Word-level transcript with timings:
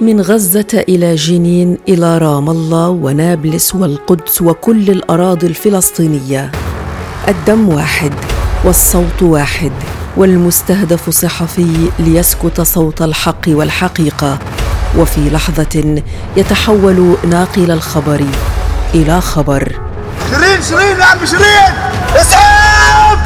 من 0.00 0.20
غزة 0.20 0.84
إلى 0.88 1.14
جنين 1.14 1.78
إلى 1.88 2.18
رام 2.18 2.50
الله 2.50 2.88
ونابلس 2.88 3.74
والقدس 3.74 4.42
وكل 4.42 4.90
الأراضي 4.90 5.46
الفلسطينية. 5.46 6.52
الدم 7.28 7.68
واحد 7.68 8.12
والصوت 8.64 9.22
واحد 9.22 9.72
والمستهدف 10.16 11.10
صحفي 11.10 11.90
ليسكت 11.98 12.60
صوت 12.60 13.02
الحق 13.02 13.40
والحقيقة. 13.48 14.38
وفي 14.98 15.30
لحظة 15.30 16.02
يتحول 16.36 17.16
ناقل 17.30 17.70
الخبر 17.70 18.24
إلى 18.94 19.20
خبر. 19.20 19.78
شيرين 20.30 20.62
شيرين 20.62 20.98
يا 20.98 21.04
عم 21.04 21.26
شيرين! 21.26 21.74
اسعاف 22.16 23.18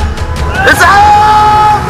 اسعاف 0.69 1.81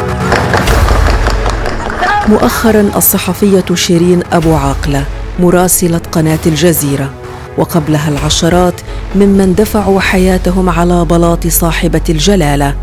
مؤخرا 2.28 2.90
الصحفية 2.96 3.64
شيرين 3.74 4.22
أبو 4.32 4.54
عاقلة 4.54 5.04
مراسلة 5.40 6.00
قناة 6.12 6.38
الجزيرة 6.46 7.10
وقبلها 7.58 8.08
العشرات 8.08 8.74
ممن 9.14 9.54
دفعوا 9.54 10.00
حياتهم 10.00 10.68
على 10.68 11.04
بلاط 11.04 11.46
صاحبة 11.46 12.00
الجلالة. 12.08 12.74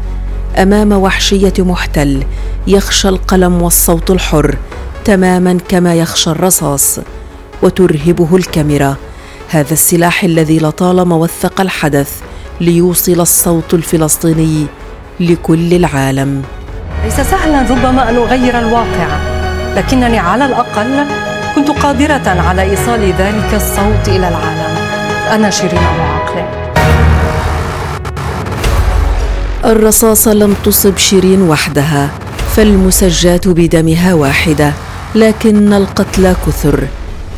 أمام 0.58 0.92
وحشية 0.92 1.54
محتل 1.60 2.24
يخشى 2.68 3.10
القلم 3.10 3.62
والصوت 3.62 4.12
الحر 4.12 4.58
تماما 5.06 5.58
كما 5.68 5.96
يخشى 5.96 6.30
الرصاص 6.30 7.00
وترهبه 7.64 8.36
الكاميرا. 8.36 8.96
هذا 9.50 9.74
السلاح 9.74 10.24
الذي 10.24 10.60
لطالما 10.60 11.16
وثق 11.16 11.62
الحدث 11.62 12.12
ليوصل 12.62 13.22
الصوت 13.22 13.74
الفلسطيني 13.74 14.66
لكل 15.20 15.74
العالم. 15.74 16.44
ليس 17.04 17.22
سهلا 17.22 17.62
ربما 17.62 18.10
أن 18.10 18.16
أغير 18.16 18.60
الواقع 18.60 19.08
لكنني 19.76 20.20
على 20.20 20.46
الأقل 20.46 21.06
كنت 21.56 21.70
قادرة 21.70 22.28
على 22.28 22.62
إيصال 22.62 23.14
ذلك 23.20 23.54
الصوت 23.54 24.08
إلى 24.08 24.28
العالم. 24.28 24.78
أنا 25.32 25.50
شيرين 25.50 25.80
أبو 25.80 26.02
عاقله 26.02 26.50
الرصاصه 29.66 30.34
لم 30.34 30.56
تصب 30.66 30.98
شيرين 30.98 31.42
وحدها 31.42 32.10
فالمسجات 32.56 33.48
بدمها 33.48 34.14
واحدة 34.14 34.74
لكن 35.16 35.74
القتلى 35.74 36.36
كثر. 36.48 36.88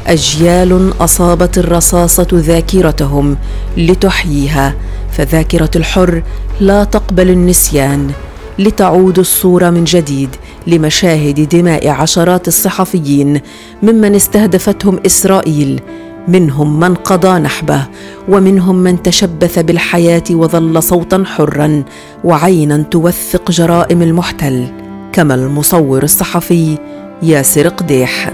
أجيال 0.07 0.93
أصابت 0.99 1.57
الرصاصة 1.57 2.27
ذاكرتهم 2.33 3.37
لتحييها 3.77 4.73
فذاكرة 5.11 5.69
الحر 5.75 6.23
لا 6.59 6.83
تقبل 6.83 7.29
النسيان. 7.29 8.11
لتعود 8.59 9.19
الصورة 9.19 9.69
من 9.69 9.83
جديد 9.83 10.29
لمشاهد 10.67 11.49
دماء 11.49 11.87
عشرات 11.87 12.47
الصحفيين 12.47 13.41
ممن 13.83 14.15
استهدفتهم 14.15 14.99
إسرائيل. 15.05 15.81
منهم 16.27 16.79
من 16.79 16.95
قضى 16.95 17.39
نحبه 17.39 17.87
ومنهم 18.29 18.75
من 18.75 19.03
تشبث 19.03 19.59
بالحياة 19.59 20.23
وظل 20.31 20.83
صوتا 20.83 21.23
حرا 21.25 21.83
وعينا 22.23 22.77
توثق 22.77 23.51
جرائم 23.51 24.01
المحتل. 24.01 24.67
كما 25.13 25.35
المصور 25.35 26.03
الصحفي 26.03 26.77
ياسر 27.23 27.67
قديح. 27.67 28.33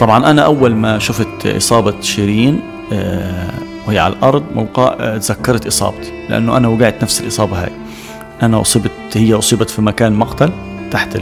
طبعا 0.00 0.30
أنا 0.30 0.42
أول 0.42 0.74
ما 0.74 0.98
شفت 0.98 1.46
إصابة 1.46 2.00
شيرين 2.00 2.60
آه، 2.92 3.61
وهي 3.86 3.98
على 3.98 4.14
الأرض 4.14 4.44
موقع 4.54 4.96
آه، 5.00 5.18
تذكرت 5.18 5.66
إصابتي 5.66 6.12
لأنه 6.28 6.56
أنا 6.56 6.68
وقعت 6.68 7.02
نفس 7.02 7.20
الإصابة 7.20 7.62
هاي. 7.62 7.70
أنا 8.42 8.60
اصبت 8.60 8.90
هي 9.14 9.34
أصيبت 9.34 9.70
في 9.70 9.82
مكان 9.82 10.12
مقتل 10.12 10.50
تحت 10.90 11.16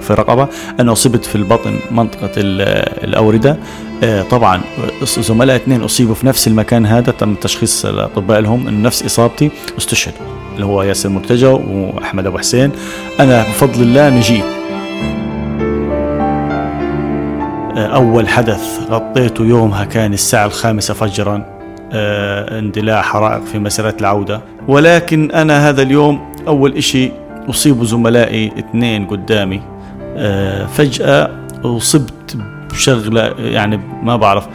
في 0.00 0.10
الرقبه 0.10 0.48
أنا 0.80 0.92
اصبت 0.92 1.24
في 1.24 1.36
البطن 1.36 1.78
منطقة 1.90 2.30
الأوردة. 2.36 3.58
آه، 4.04 4.22
طبعا 4.22 4.60
زملاء 5.02 5.56
اثنين 5.56 5.82
أصيبوا 5.82 6.14
في 6.14 6.26
نفس 6.26 6.48
المكان 6.48 6.86
هذا 6.86 7.12
تم 7.12 7.34
تشخيص 7.34 7.86
الأطباء 7.86 8.40
لهم 8.40 8.68
انه 8.68 8.86
نفس 8.86 9.04
إصابتي. 9.04 9.50
استشهدوا 9.78 10.18
اللي 10.54 10.66
هو 10.66 10.82
ياسر 10.82 11.08
مرتجى 11.08 11.46
وأحمد 11.46 12.26
أبو 12.26 12.38
حسين. 12.38 12.72
أنا 13.20 13.42
بفضل 13.42 13.82
الله 13.82 14.10
نجيت. 14.10 14.44
آه، 17.76 17.86
أول 17.86 18.28
حدث 18.28 18.80
غطيته 18.90 19.44
يومها 19.44 19.84
كان 19.84 20.12
الساعة 20.12 20.46
الخامسة 20.46 20.94
فجرا. 20.94 21.34
آه، 21.36 21.55
اندلاع 21.92 23.02
حرائق 23.02 23.44
في 23.44 23.58
مسيرة 23.58 23.94
العودة. 24.00 24.40
ولكن 24.68 25.30
أنا 25.30 25.68
هذا 25.68 25.82
اليوم 25.82 26.32
أول 26.48 26.76
إشي 26.76 27.10
أصيب 27.50 27.84
زملائي 27.84 28.52
اثنين 28.58 29.06
قدامي. 29.06 29.62
آه، 30.16 30.66
فجأة 30.66 31.30
أصبت 31.64 32.36
بشغلة 32.70 33.22
يعني 33.38 33.80
ما 34.02 34.16
بعرف 34.16 34.46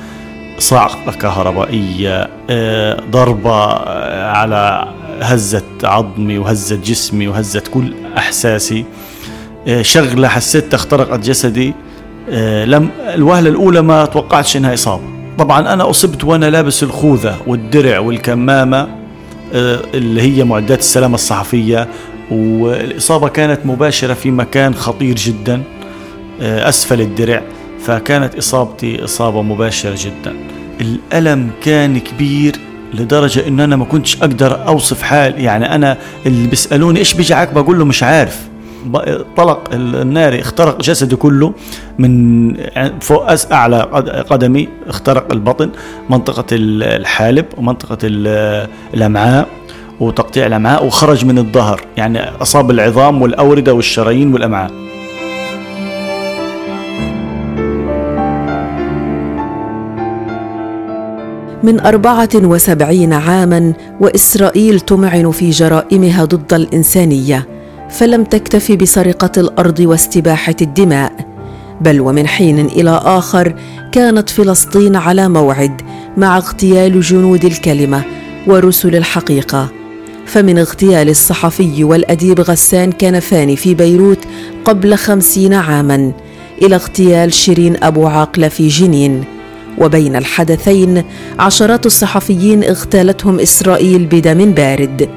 صعقة 0.58 1.12
كهربائية 1.12 2.30
ضربة 3.12 3.66
على 4.24 4.88
هزت 5.22 5.66
عظمي 5.84 6.38
وهزت 6.38 6.86
جسمي 6.86 7.28
وهزت 7.28 7.68
كل 7.68 7.94
أحساسي. 8.18 8.86
شغلة 9.82 10.28
حسيت 10.28 10.74
اخترقت 10.74 11.20
جسدي. 11.20 11.74
آه، 12.30 12.66
لم 12.66 12.90
الوهلة 13.16 13.50
الأولى 13.50 13.82
ما 13.82 14.06
توقعتش 14.06 14.58
إنها 14.58 14.74
إصابة. 14.74 15.11
طبعا 15.42 15.74
أنا 15.74 15.90
أصبت 15.90 16.24
وأنا 16.24 16.50
لابس 16.50 16.84
الخوذة 16.84 17.38
والدرع 17.48 18.00
والكمامة 18.00 18.88
آه، 19.54 19.80
اللي 19.94 20.22
هي 20.22 20.44
معدات 20.44 20.80
السلامة 20.80 21.16
الصحفية. 21.16 21.88
والإصابة 22.32 23.28
كانت 23.28 23.60
مباشرة 23.66 24.14
في 24.14 24.32
مكان 24.32 24.76
خطير 24.76 25.16
جدا 25.16 25.64
آه، 26.42 26.70
أسفل 26.70 27.02
الدرع. 27.02 27.42
فكانت 27.86 28.36
إصابتي 28.36 29.04
إصابة 29.04 29.42
مباشرة 29.42 29.96
جدا. 29.98 30.36
الألم 30.82 31.50
كان 31.64 32.00
كبير 32.00 32.56
لدرجة 32.94 33.48
إن 33.48 33.60
أنا 33.60 33.76
ما 33.76 33.86
كنتش 33.86 34.18
أقدر 34.18 34.68
أوصف 34.68 35.02
حال. 35.02 35.40
يعني 35.42 35.76
أنا 35.76 35.98
اللي 36.26 36.48
بيسألوني 36.48 37.00
إيش 37.00 37.14
بيجعك 37.14 37.54
بقول 37.54 37.80
له 37.80 37.86
مش 37.86 38.04
عارف. 38.04 38.51
طلق 39.38 39.70
النار 39.74 40.40
اخترق 40.40 40.82
جسدي 40.82 41.16
كله 41.16 41.54
من 42.00 42.54
فوق 43.00 43.52
أعلى 43.52 43.82
قدمي 44.30 44.68
اخترق 44.88 45.32
البطن 45.32 45.70
منطقة 46.10 46.46
الحالب 46.52 47.46
ومنطقة 47.58 47.98
الأمعاء 48.94 49.48
وتقطيع 50.00 50.46
الأمعاء 50.46 50.86
وخرج 50.86 51.26
من 51.26 51.38
الظهر. 51.38 51.82
يعني 51.98 52.20
أصاب 52.42 52.72
العظام 52.72 53.22
والأوردة 53.22 53.74
والشرايين 53.74 54.34
والأمعاء. 54.34 54.72
من 61.64 61.80
أربعة 61.80 62.30
وسبعين 62.36 63.14
عاما 63.14 63.74
وإسرائيل 64.00 64.80
تمعن 64.80 65.32
في 65.32 65.50
جرائمها 65.50 66.26
ضد 66.26 66.54
الإنسانية. 66.54 67.61
فلم 67.92 68.24
تكتف 68.24 68.72
بسرقة 68.72 69.32
الأرض 69.38 69.80
واستباحة 69.80 70.56
الدماء 70.62 71.14
بل 71.82 72.02
ومن 72.02 72.28
حين 72.28 72.66
إلى 72.66 73.02
آخر 73.04 73.56
كانت 73.92 74.30
فلسطين 74.30 74.96
على 74.96 75.30
موعد 75.30 75.82
مع 76.18 76.38
اغتيال 76.38 77.02
جنود 77.02 77.46
الكلمة 77.46 78.04
ورسل 78.48 78.96
الحقيقة. 78.96 79.70
فمن 80.26 80.60
اغتيال 80.60 81.10
الصحفي 81.10 81.84
والأديب 81.84 82.42
غسان 82.42 82.92
كنفاني 82.92 83.56
في 83.56 83.74
بيروت 83.74 84.20
قبل 84.66 84.96
خمسين 84.96 85.54
عاما 85.54 86.12
إلى 86.62 86.76
اغتيال 86.76 87.34
شيرين 87.34 87.84
أبو 87.84 88.08
عاقلة 88.08 88.48
في 88.48 88.68
جنين. 88.68 89.24
وبين 89.78 90.16
الحدثين 90.16 91.04
عشرات 91.40 91.86
الصحفيين 91.86 92.64
اغتالتهم 92.64 93.40
إسرائيل 93.40 94.06
بدم 94.06 94.52
بارد. 94.52 95.10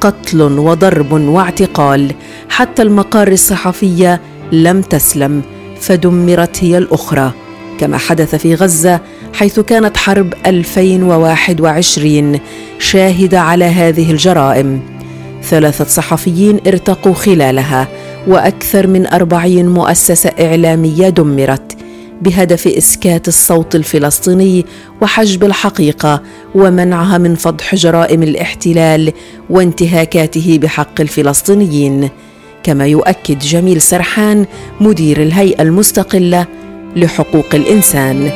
قتل 0.00 0.42
وضرب 0.42 1.12
واعتقال. 1.12 2.12
حتى 2.48 2.82
المقار 2.82 3.28
الصحفيه 3.28 4.20
لم 4.52 4.80
تسلم 4.80 5.42
فدمرت 5.80 6.64
هي 6.64 6.78
الأخرى. 6.78 7.32
كما 7.80 7.98
حدث 7.98 8.34
في 8.34 8.54
غزة 8.54 9.00
حيث 9.32 9.60
كانت 9.60 9.96
حرب 9.96 10.34
2021 10.46 12.40
شاهدة 12.78 13.40
على 13.40 13.64
هذه 13.64 14.10
الجرائم. 14.10 14.80
ثلاثة 15.42 15.84
صحفيين 15.84 16.60
ارتقوا 16.66 17.14
خلالها 17.14 17.88
وأكثر 18.26 18.86
من 18.86 19.06
أربعين 19.06 19.68
مؤسسة 19.68 20.30
إعلامية 20.40 21.08
دمرت. 21.08 21.73
بهدف 22.24 22.66
إسكات 22.66 23.28
الصوت 23.28 23.74
الفلسطيني 23.74 24.66
وحجب 25.02 25.44
الحقيقة 25.44 26.22
ومنعها 26.54 27.18
من 27.18 27.34
فضح 27.34 27.74
جرائم 27.74 28.22
الاحتلال 28.22 29.12
وانتهاكاته 29.50 30.58
بحق 30.62 31.00
الفلسطينيين. 31.00 32.08
كما 32.62 32.86
يؤكد 32.86 33.38
جميل 33.38 33.80
سرحان 33.80 34.46
مدير 34.80 35.22
الهيئة 35.22 35.62
المستقلة 35.62 36.46
لحقوق 36.96 37.54
الإنسان. 37.54 38.30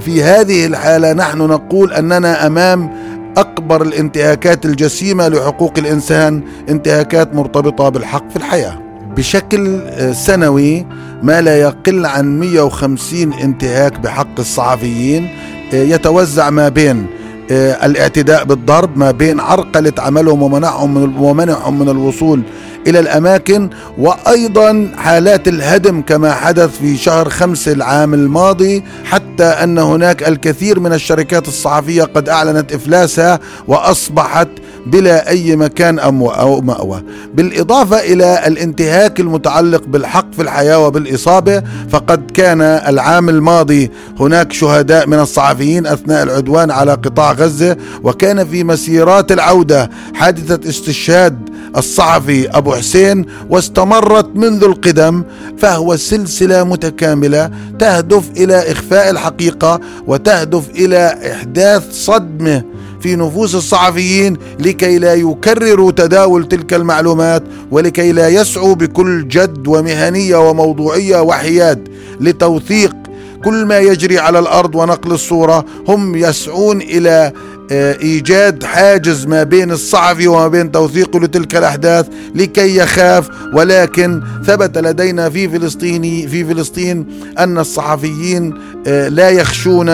في 0.00 0.22
هذه 0.22 0.66
الحالة 0.66 1.12
نحن 1.12 1.38
نقول 1.38 1.92
أننا 1.92 2.46
أمام 2.46 3.01
أكبر 3.36 3.82
الانتهاكات 3.82 4.64
الجسيمة 4.66 5.28
لحقوق 5.28 5.72
الإنسان 5.78 6.42
انتهاكات 6.68 7.34
مرتبطة 7.34 7.88
بالحق 7.88 8.30
في 8.30 8.36
الحياة. 8.36 8.78
بشكل 9.16 9.80
سنوي 10.14 10.86
ما 11.22 11.40
لا 11.40 11.60
يقل 11.60 12.06
عن 12.06 12.40
150 12.40 13.32
انتهاك 13.32 14.00
بحق 14.00 14.38
الصحفيين 14.38 15.28
يتوزع 15.72 16.50
ما 16.50 16.68
بين 16.68 17.06
الاعتداء 17.50 18.44
بالضرب 18.44 18.96
ما 18.98 19.10
بين 19.10 19.40
عرقلة 19.40 19.92
عملهم 19.98 20.42
ومنعهم 20.42 20.94
من 20.94 21.16
ومنعهم 21.18 21.78
من 21.78 21.88
الوصول 21.88 22.42
إلى 22.86 22.98
الأماكن 22.98 23.70
وأيضا 23.98 24.88
حالات 24.96 25.48
الهدم 25.48 26.02
كما 26.02 26.32
حدث 26.32 26.78
في 26.78 26.96
شهر 26.96 27.28
خمس 27.28 27.68
العام 27.68 28.14
الماضي 28.14 28.84
حتى 29.04 29.44
أن 29.44 29.78
هناك 29.78 30.28
الكثير 30.28 30.80
من 30.80 30.92
الشركات 30.92 31.48
الصحفية 31.48 32.02
قد 32.02 32.28
أعلنت 32.28 32.72
إفلاسها 32.72 33.40
وأصبحت 33.68 34.48
بلا 34.86 35.28
أي 35.28 35.56
مكان 35.56 35.98
أو 35.98 36.60
مأوى. 36.60 37.02
بالإضافة 37.34 37.96
إلى 38.00 38.46
الانتهاك 38.46 39.20
المتعلق 39.20 39.82
بالحق 39.86 40.32
في 40.32 40.42
الحياة 40.42 40.78
وبالإصابة 40.78 41.62
فقد 41.90 42.30
كان 42.30 42.60
العام 42.62 43.28
الماضي 43.28 43.90
هناك 44.20 44.52
شهداء 44.52 45.06
من 45.06 45.18
الصحفيين 45.18 45.86
أثناء 45.86 46.22
العدوان 46.22 46.70
على 46.70 46.92
قطاع 46.92 47.32
غزة 47.32 47.76
وكان 48.02 48.44
في 48.48 48.64
مسيرات 48.64 49.32
العودة 49.32 49.90
حادثة 50.14 50.68
استشهاد 50.68 51.51
الصحفي 51.76 52.48
أبو 52.50 52.72
حسين 52.74 53.26
واستمرت 53.50 54.36
منذ 54.36 54.64
القدم 54.64 55.22
فهو 55.58 55.96
سلسلة 55.96 56.64
متكاملة 56.64 57.50
تهدف 57.78 58.30
إلى 58.36 58.72
إخفاء 58.72 59.10
الحقيقة 59.10 59.80
وتهدف 60.06 60.70
إلى 60.70 61.18
إحداث 61.32 61.92
صدمة 61.92 62.62
في 63.00 63.16
نفوس 63.16 63.54
الصحفيين 63.54 64.36
لكي 64.58 64.98
لا 64.98 65.14
يكرروا 65.14 65.92
تداول 65.92 66.48
تلك 66.48 66.74
المعلومات 66.74 67.42
ولكي 67.70 68.12
لا 68.12 68.28
يسعوا 68.28 68.74
بكل 68.74 69.28
جد 69.28 69.68
ومهنية 69.68 70.36
وموضوعية 70.50 71.20
وحياد 71.20 71.88
لتوثيق 72.20 72.96
كل 73.44 73.64
ما 73.66 73.78
يجري 73.78 74.18
على 74.18 74.38
الأرض 74.38 74.74
ونقل 74.74 75.12
الصورة 75.12 75.64
هم 75.88 76.16
يسعون 76.16 76.80
إلى 76.82 77.32
إيجاد 77.72 78.64
حاجز 78.64 79.26
ما 79.26 79.42
بين 79.42 79.70
الصحفي 79.70 80.28
وما 80.28 80.48
بين 80.48 80.72
توثيقه 80.72 81.20
لتلك 81.20 81.56
الأحداث 81.56 82.06
لكي 82.34 82.76
يخاف 82.76 83.28
ولكن 83.54 84.22
ثبت 84.46 84.78
لدينا 84.78 85.30
في 85.30 85.48
فلسطين 85.48 86.28
في 86.28 86.44
فلسطين 86.44 87.06
أن 87.38 87.58
الصحفيين 87.58 88.54
آه، 88.86 89.08
لا 89.08 89.30
يخشون 89.30 89.88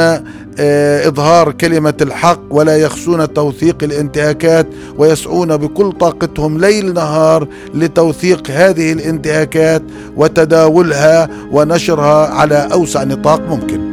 آه، 0.60 1.08
إظهار 1.08 1.52
كلمة 1.52 1.94
الحق 2.00 2.40
ولا 2.50 2.76
يخشون 2.76 3.32
توثيق 3.32 3.76
الانتهاكات 3.82 4.66
ويسعون 4.98 5.56
بكل 5.56 5.92
طاقتهم 5.92 6.58
ليل 6.58 6.94
نهار 6.94 7.48
لتوثيق 7.74 8.50
هذه 8.50 8.92
الانتهاكات 8.92 9.82
وتداولها 10.16 11.28
ونشرها 11.52 12.26
على 12.26 12.68
أوسع 12.72 13.04
نطاق 13.04 13.40
ممكن. 13.40 13.87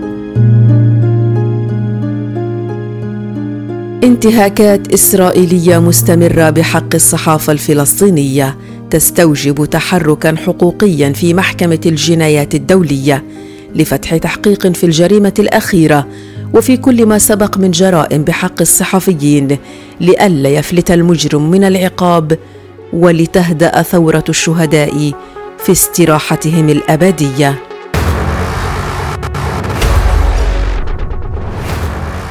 انتهاكات 4.06 4.94
إسرائيلية 4.94 5.80
مستمرة 5.80 6.50
بحق 6.50 6.96
الصحافة 6.96 7.54
الفلسطينية 7.54 8.58
تستوجب 8.90 9.66
تحركا 9.66 10.36
حقوقيا 10.36 11.14
في 11.14 11.34
محكمة 11.34 11.80
الجنايات 11.86 12.56
الدولية 12.56 13.24
لفتح 13.76 14.18
تحقيق 14.18 14.68
في 14.68 14.84
الجريمة 14.84 15.34
الأخيرة 15.40 16.08
وفي 16.54 16.78
كل 16.78 17.06
ما 17.06 17.18
سبق 17.18 17.58
من 17.58 17.72
جرائم 17.72 18.24
بحق 18.24 18.62
الصحفيين 18.62 19.58
لئلا 20.02 20.50
يفلت 20.50 20.92
المجرم 20.92 21.52
من 21.52 21.64
العقاب 21.64 22.38
ولتهدأ 22.94 23.82
ثورة 23.82 24.24
الشهداء 24.30 25.12
في 25.58 25.72
استراحتهم 25.72 26.70
الأبدية. 26.70 27.75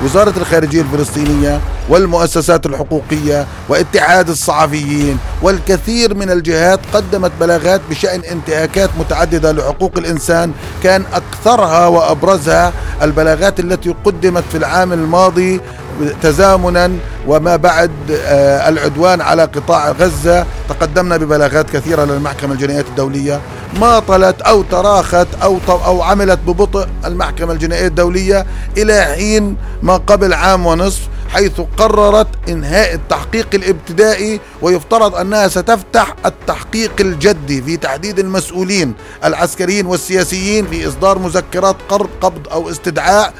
وزارة 0.03 0.35
الخارجية 0.37 0.81
الفلسطينية 0.81 1.61
والمؤسسات 1.89 2.67
الحقوقية 2.67 3.47
واتحاد 3.69 4.29
الصحفيين 4.29 5.19
والكثير 5.43 6.15
من 6.15 6.31
الجهات 6.31 6.81
قدمت 6.93 7.33
بلاغات 7.41 7.81
بشأن 7.91 8.21
انتهاكات 8.21 8.91
متعددة 8.99 9.53
لحقوق 9.53 9.93
الإنسان 9.99 10.53
كان 10.83 11.05
أكثرها 11.15 11.87
وأبرزها 11.87 12.73
البلاغات 13.03 13.61
التي 13.61 13.95
قدمت 14.05 14.45
في 14.51 14.59
العام 14.59 14.93
الماضي 14.93 15.61
تزامنا 16.23 16.91
وما 17.27 17.57
بعد 17.57 17.91
آه، 18.11 18.69
العدوان 18.69 19.21
على 19.21 19.43
قطاع 19.45 19.91
غزة. 19.91 20.47
تقدمنا 20.69 21.17
ببلاغات 21.17 21.71
كثيرة 21.71 22.05
للمحكمة 22.05 22.53
الجنائية 22.53 22.81
الدولية 22.81 23.41
ماطلت 23.81 24.41
أو 24.43 24.63
تراخت 24.63 25.27
أو, 25.43 25.59
أو 25.69 26.03
عملت 26.03 26.39
ببطء 26.47 26.89
المحكمة 27.05 27.53
الجنائية 27.53 27.87
الدولية 27.87 28.47
إلى 28.77 29.05
حين 29.05 29.57
ما 29.83 29.97
قبل 29.97 30.35
عام 30.35 30.67
ونصف 30.67 31.01
حيث 31.29 31.61
قررت 31.77 32.27
إنهاء 32.49 32.95
التحقيق 32.95 33.47
الابتدائي 33.55 34.41
ويفترض 34.63 35.15
أنها 35.15 35.49
ستفتح 35.49 36.15
التحقيق 36.27 36.93
الجدي 37.01 37.63
في 37.63 37.77
تحديد 37.77 38.19
المسؤولين 38.19 38.95
العسكريين 39.25 39.87
والسياسيين 39.87 40.67
في 40.67 40.89
إصدار 40.89 41.19
مذكرات 41.19 41.77
قرض 41.89 42.09
قبض 42.21 42.49
أو 42.53 42.71
استدعاء 42.71 43.33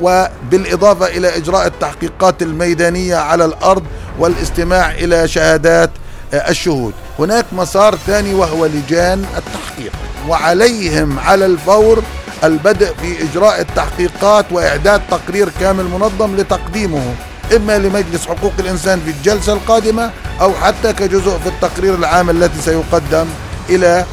وبالإضافة 0.00 1.06
إلى 1.06 1.36
إجراء 1.36 1.66
التحقيقات 1.66 2.42
الميدانية 2.42 3.16
على 3.16 3.44
الأرض 3.44 3.82
والاستماع 4.18 4.90
إلى 4.90 5.28
شهادات 5.28 5.90
الشهود. 6.34 6.92
هناك 7.18 7.44
مسار 7.52 7.96
ثاني 8.06 8.34
وهو 8.34 8.66
لجان 8.66 9.24
التحقيق 9.36 9.92
وعليهم 10.28 11.18
على 11.18 11.46
الفور 11.46 12.02
البدء 12.44 12.94
في 13.02 13.22
إجراء 13.22 13.60
التحقيقات 13.60 14.44
وإعداد 14.50 15.02
تقرير 15.10 15.48
كامل 15.60 15.84
منظم 15.84 16.36
لتقديمه 16.36 17.14
إما 17.56 17.78
لمجلس 17.78 18.26
حقوق 18.26 18.52
الإنسان 18.58 19.00
في 19.04 19.10
الجلسة 19.10 19.52
القادمة 19.52 20.10
أو 20.40 20.52
حتى 20.52 20.92
كجزء 20.92 21.38
في 21.38 21.46
التقرير 21.48 21.94
العام 21.94 22.30
الذي 22.30 22.60
سيقدم 22.64 23.26
إلى 23.70 24.04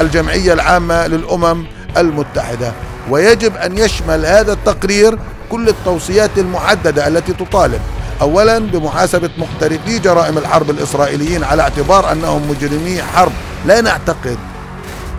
الجمعية 0.00 0.52
العامة 0.52 1.06
للأمم 1.06 1.66
المتحدة. 1.96 2.72
ويجب 3.10 3.56
أن 3.56 3.78
يشمل 3.78 4.26
هذا 4.26 4.52
التقرير 4.52 5.18
كل 5.50 5.68
التوصيات 5.68 6.30
المحددة 6.38 7.06
التي 7.08 7.32
تطالب. 7.32 7.80
اولا 8.20 8.58
بمحاسبة 8.58 9.30
محترفي 9.38 9.98
جرائم 9.98 10.38
الحرب 10.38 10.70
الإسرائيليين 10.70 11.44
على 11.44 11.62
اعتبار 11.62 12.12
أنهم 12.12 12.50
مجرمي 12.50 13.02
حرب. 13.02 13.32
لا 13.66 13.80
نعتقد 13.80 14.38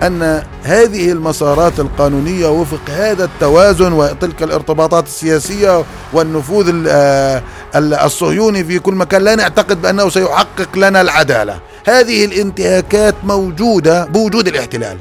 أن 0.03 0.43
هذه 0.63 1.11
المسارات 1.11 1.79
القانونية 1.79 2.47
وفق 2.47 2.89
هذا 2.89 3.23
التوازن 3.23 3.93
وتلك 3.93 4.43
الارتباطات 4.43 5.05
السياسية 5.05 5.83
والنفوذ 6.13 6.85
آه، 6.87 7.43
الصهيوني 7.75 8.63
في 8.63 8.79
كل 8.79 8.93
مكان 8.93 9.21
لا 9.21 9.35
نعتقد 9.35 9.81
بأنه 9.81 10.09
سيحقق 10.09 10.77
لنا 10.77 11.01
العدالة. 11.01 11.59
هذه 11.87 12.25
الانتهاكات 12.25 13.15
موجودة 13.23 14.05
بوجود 14.05 14.47
الاحتلال. 14.47 14.97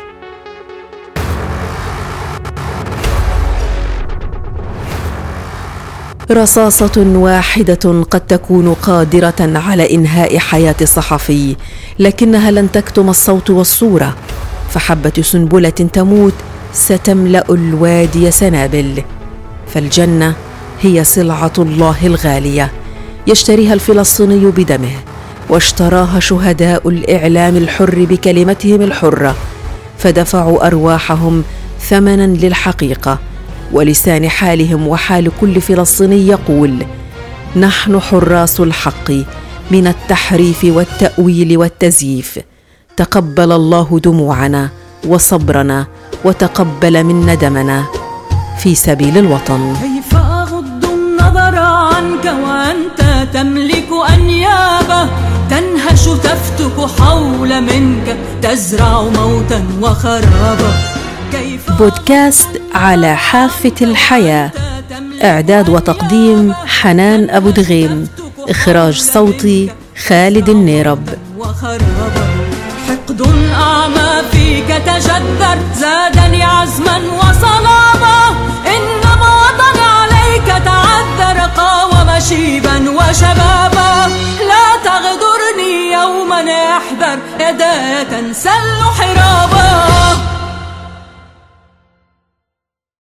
رصاصة 6.32 7.04
واحدة 7.06 8.04
قد 8.10 8.20
تكون 8.20 8.74
قادرة 8.74 9.34
على 9.40 9.94
إنهاء 9.94 10.38
حياة 10.38 10.74
الصحفي 10.80 11.56
لكنها 11.98 12.50
لن 12.50 12.72
تكتم 12.72 13.10
الصوت 13.10 13.50
والصورة. 13.50 14.16
فحبة 14.70 15.12
سنبلة 15.20 15.70
تموت 15.70 16.34
ستملأ 16.72 17.44
الوادي 17.50 18.30
سنابل. 18.30 19.02
فالجنة 19.74 20.34
هي 20.80 21.04
سلعه 21.04 21.52
الله 21.58 21.96
الغالية. 22.02 22.70
يشتريها 23.26 23.74
الفلسطيني 23.74 24.50
بدمه 24.50 24.94
واشتراها 25.48 26.20
شهداء 26.20 26.88
الإعلام 26.88 27.56
الحر 27.56 28.04
بكلمتهم 28.04 28.82
الحرة. 28.82 29.36
فدفعوا 29.98 30.66
أرواحهم 30.66 31.44
ثمنا 31.80 32.26
للحقيقة. 32.26 33.18
ولسان 33.72 34.28
حالهم 34.28 34.88
وحال 34.88 35.30
كل 35.40 35.60
فلسطيني 35.60 36.26
يقول 36.26 36.84
نحن 37.56 38.00
حراس 38.00 38.60
الحق 38.60 39.10
من 39.70 39.86
التحريف 39.86 40.64
والتأويل 40.64 41.56
والتزييف. 41.56 42.38
تقبل 42.96 43.52
الله 43.52 44.00
دموعنا 44.04 44.68
وصبرنا 45.06 45.86
وتقبل 46.24 47.04
منا 47.04 47.34
دمنا 47.34 47.84
في 48.58 48.74
سبيل 48.74 49.18
الوطن. 49.18 49.74
كيف 49.82 50.14
أغض 50.14 50.84
النظر 50.84 51.58
عنك 51.58 52.24
وأنت 52.24 53.28
تملك 53.34 53.88
أنيابه؟ 54.14 55.08
تنهش 55.50 56.04
تفتك 56.04 56.86
حول 56.98 57.60
منك 57.60 58.16
تزرع 58.42 59.02
موتا 59.02 59.64
وخرابا 59.82 60.89
بودكاست 61.78 62.48
على 62.74 63.16
حافة 63.16 63.74
الحياة. 63.82 64.50
إعداد 65.22 65.68
وتقديم 65.68 66.54
حنان 66.54 67.30
أبو 67.30 67.50
دغيم. 67.50 68.08
إخراج 68.48 69.00
صوتي 69.00 69.70
خالد 70.06 70.48
النيرب. 70.48 71.08
حقد 72.88 73.20
أعمى 73.54 74.22
فيك 74.32 74.68
تجذر. 74.86 75.58
زادني 75.74 76.44
عزما 76.44 76.98
وصلابا. 77.18 78.20
إنما 78.66 79.30
وطن 79.42 79.80
عليك 79.80 80.64
تعذر. 80.64 81.38
قاوم 81.56 82.20
شيبا 82.28 82.90
وشبابا. 82.90 84.08
لا 84.50 84.66
تغدرني 84.84 85.92
يوما 85.92 86.44
أحذر. 86.76 87.18
يداي 87.40 88.04
تنسل 88.04 88.82
حرابا. 88.98 89.70